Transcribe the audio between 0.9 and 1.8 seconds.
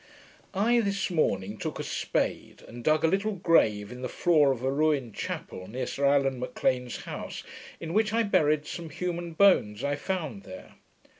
morning took